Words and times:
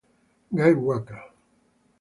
Guy 0.57 0.73
Rucker 0.73 1.21